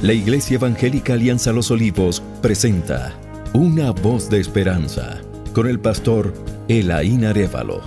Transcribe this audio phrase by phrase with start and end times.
[0.00, 3.14] La Iglesia Evangélica Alianza Los Olivos presenta
[3.52, 5.18] Una voz de esperanza
[5.52, 6.32] con el pastor
[6.68, 7.80] Elaín Arevalo.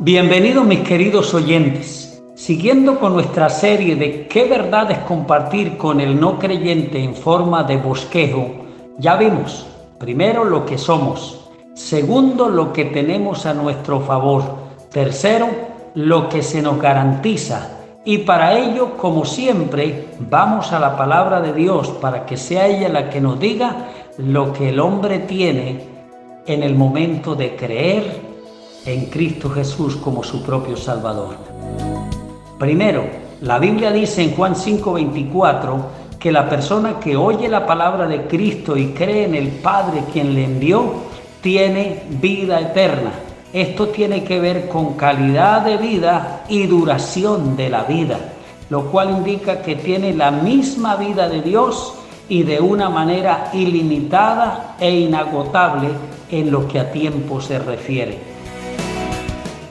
[0.00, 2.22] Bienvenidos mis queridos oyentes.
[2.34, 7.78] Siguiendo con nuestra serie de qué verdades compartir con el no creyente en forma de
[7.78, 8.66] bosquejo,
[8.98, 9.66] ya vimos,
[9.98, 14.42] primero, lo que somos, segundo, lo que tenemos a nuestro favor,
[14.90, 17.68] tercero, lo que se nos garantiza.
[18.04, 22.88] Y para ello, como siempre, vamos a la palabra de Dios para que sea ella
[22.88, 25.86] la que nos diga lo que el hombre tiene
[26.46, 28.20] en el momento de creer
[28.84, 31.36] en Cristo Jesús como su propio Salvador.
[32.58, 33.04] Primero,
[33.40, 35.76] la Biblia dice en Juan 5:24
[36.18, 40.34] que la persona que oye la palabra de Cristo y cree en el Padre quien
[40.34, 40.92] le envió,
[41.40, 43.12] tiene vida eterna.
[43.52, 48.18] Esto tiene que ver con calidad de vida y duración de la vida,
[48.70, 51.92] lo cual indica que tiene la misma vida de Dios
[52.30, 55.88] y de una manera ilimitada e inagotable
[56.30, 58.18] en lo que a tiempo se refiere.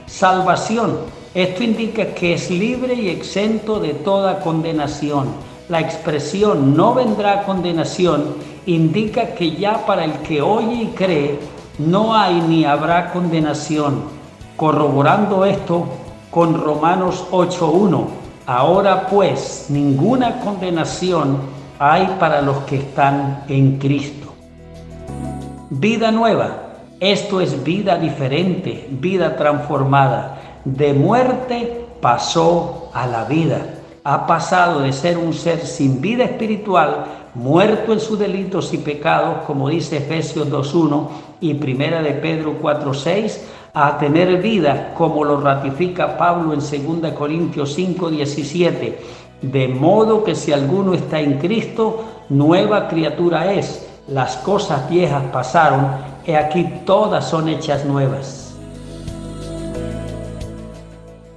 [0.05, 1.21] Salvación.
[1.33, 5.29] Esto indica que es libre y exento de toda condenación.
[5.69, 11.39] La expresión no vendrá condenación indica que ya para el que oye y cree
[11.87, 14.03] no hay ni habrá condenación.
[14.57, 15.85] Corroborando esto
[16.29, 18.05] con Romanos 8.1,
[18.45, 21.39] ahora pues ninguna condenación
[21.79, 24.33] hay para los que están en Cristo.
[25.71, 30.37] Vida nueva, esto es vida diferente, vida transformada.
[30.63, 33.80] De muerte pasó a la vida.
[34.03, 39.43] Ha pasado de ser un ser sin vida espiritual muerto en sus delitos y pecados,
[39.45, 41.07] como dice Efesios 2.1
[41.39, 43.37] y Primera de Pedro 4.6,
[43.75, 46.59] a tener vida, como lo ratifica Pablo en
[47.01, 48.95] 2 Corintios 5.17,
[49.43, 53.87] de modo que si alguno está en Cristo, nueva criatura es.
[54.07, 55.87] Las cosas viejas pasaron,
[56.25, 58.55] y aquí todas son hechas nuevas.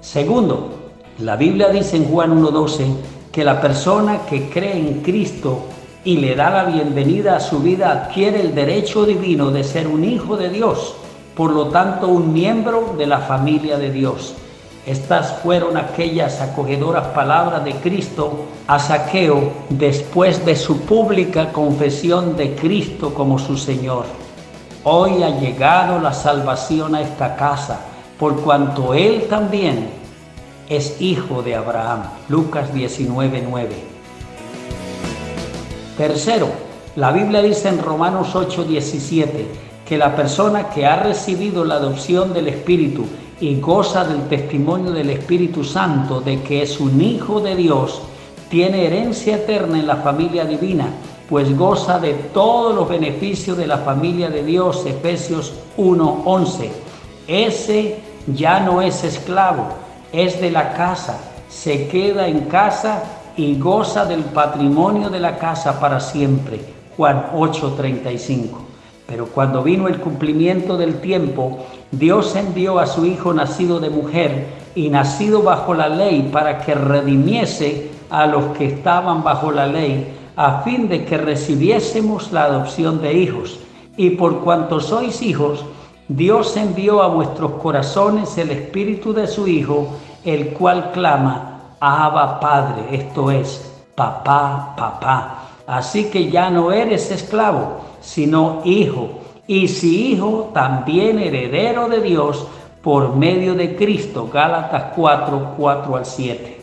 [0.01, 0.74] Segundo,
[1.19, 2.87] la Biblia dice en Juan 1.12
[3.31, 5.61] que la persona que cree en Cristo
[6.05, 10.05] y le da la bienvenida a su vida, adquiere el derecho divino de ser un
[10.05, 10.95] hijo de Dios,
[11.37, 14.35] por lo tanto un miembro de la familia de Dios.
[14.87, 22.55] Estas fueron aquellas acogedoras palabras de Cristo a Saqueo después de su pública confesión de
[22.55, 24.05] Cristo como su Señor.
[24.83, 27.81] Hoy ha llegado la salvación a esta casa,
[28.19, 30.04] por cuanto Él también
[30.69, 32.03] es hijo de Abraham.
[32.29, 33.69] Lucas 19:9.
[35.97, 36.49] Tercero,
[36.97, 39.47] la Biblia dice en Romanos 8:17
[39.87, 43.07] que la persona que ha recibido la adopción del Espíritu
[43.41, 48.01] y goza del testimonio del Espíritu Santo de que es un hijo de Dios,
[48.49, 50.87] tiene herencia eterna en la familia divina,
[51.29, 56.71] pues goza de todos los beneficios de la familia de Dios, Efesios 1:11.
[57.27, 59.69] Ese ya no es esclavo,
[60.15, 63.03] es de la casa, se queda en casa
[63.37, 66.61] y goza del patrimonio de la casa para siempre.
[66.97, 68.59] Juan 8:35.
[69.07, 71.59] Pero cuando vino el cumplimiento del tiempo,
[71.91, 76.75] Dios envió a su Hijo nacido de mujer y nacido bajo la ley para que
[76.75, 83.03] redimiese a los que estaban bajo la ley, a fin de que recibiésemos la adopción
[83.03, 83.59] de hijos.
[83.97, 85.65] Y por cuanto sois hijos,
[86.09, 89.89] Dios envió a vuestros corazones el Espíritu de su Hijo,
[90.23, 95.49] el cual clama, Abba Padre, esto es, papá, papá.
[95.67, 99.21] Así que ya no eres esclavo, sino hijo.
[99.47, 102.47] Y si hijo, también heredero de Dios
[102.83, 104.29] por medio de Cristo.
[104.31, 106.61] Gálatas 4, 4 al 7.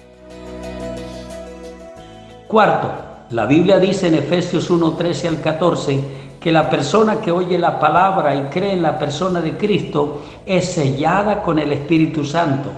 [2.47, 2.91] Cuarto,
[3.31, 6.03] la Biblia dice en Efesios 1, 13 al 14
[6.41, 10.73] que la persona que oye la palabra y cree en la persona de Cristo es
[10.73, 12.71] sellada con el Espíritu Santo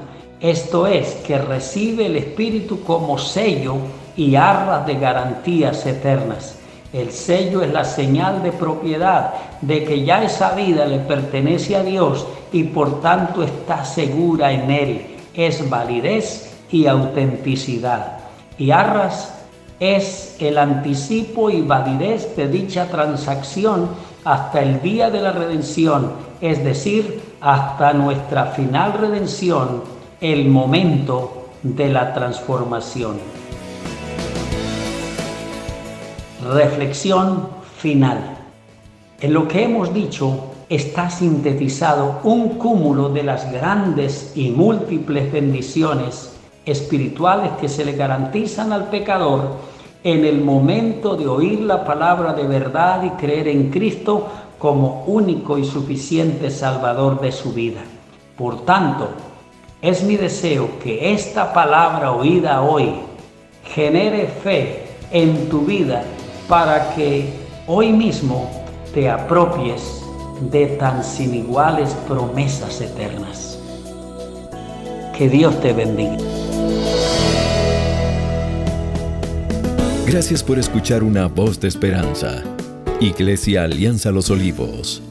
[0.43, 3.77] esto es, que recibe el Espíritu como sello
[4.17, 6.59] y arras de garantías eternas.
[6.91, 11.83] El sello es la señal de propiedad de que ya esa vida le pertenece a
[11.83, 15.15] Dios y por tanto está segura en Él.
[15.33, 18.17] Es validez y autenticidad.
[18.57, 19.42] Y arras
[19.83, 23.89] es el anticipo y validez de dicha transacción
[24.23, 29.83] hasta el día de la redención, es decir, hasta nuestra final redención
[30.21, 33.17] el momento de la transformación.
[36.49, 38.37] Reflexión final.
[39.19, 46.31] En lo que hemos dicho está sintetizado un cúmulo de las grandes y múltiples bendiciones
[46.65, 49.72] espirituales que se le garantizan al pecador
[50.03, 54.27] en el momento de oír la palabra de verdad y creer en Cristo
[54.59, 57.81] como único y suficiente Salvador de su vida.
[58.37, 59.09] Por tanto,
[59.81, 62.93] es mi deseo que esta palabra oída hoy
[63.65, 66.03] genere fe en tu vida
[66.47, 67.29] para que
[67.67, 68.49] hoy mismo
[68.93, 70.03] te apropies
[70.51, 73.59] de tan sin iguales promesas eternas.
[75.17, 76.42] Que Dios te bendiga.
[80.13, 82.43] Gracias por escuchar una voz de esperanza.
[83.01, 85.01] Iglesia Alianza Los Olivos